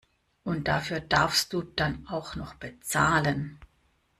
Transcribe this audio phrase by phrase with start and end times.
[0.43, 3.59] Und dafür darfst du dann auch noch bezahlen!